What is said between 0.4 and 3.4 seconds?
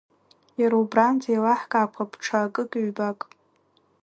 Иара убранӡа иеилаҳкаақәап ҽа акык-ҩбак.